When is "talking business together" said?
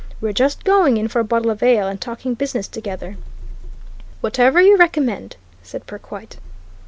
2.01-3.17